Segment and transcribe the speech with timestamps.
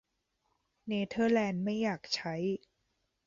[0.87, 2.35] เนเธอร์แลนด์ไม่อยากใช้